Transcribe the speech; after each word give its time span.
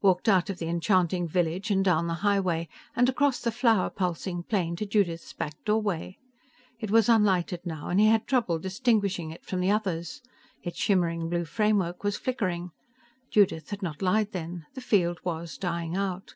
Walked 0.00 0.30
out 0.30 0.48
of 0.48 0.56
the 0.58 0.68
enchanting 0.68 1.28
village 1.28 1.70
and 1.70 1.84
down 1.84 2.06
the 2.06 2.14
highway 2.24 2.70
and 2.96 3.06
across 3.06 3.38
the 3.40 3.52
flower 3.52 3.90
pulsing 3.90 4.42
plain 4.42 4.76
to 4.76 4.86
Judith's 4.86 5.34
back 5.34 5.62
doorway. 5.66 6.16
It 6.80 6.90
was 6.90 7.10
unlighted 7.10 7.66
now, 7.66 7.88
and 7.88 8.00
he 8.00 8.06
had 8.06 8.26
trouble 8.26 8.58
distinguishing 8.58 9.30
it 9.30 9.44
from 9.44 9.60
the 9.60 9.70
others. 9.70 10.22
Its 10.62 10.78
shimmering 10.78 11.28
blue 11.28 11.44
framework 11.44 12.02
was 12.02 12.16
flickering. 12.16 12.70
Judith 13.30 13.68
had 13.68 13.82
not 13.82 14.00
lied 14.00 14.32
then: 14.32 14.64
the 14.72 14.80
field 14.80 15.18
was 15.22 15.58
dying 15.58 15.94
out. 15.94 16.34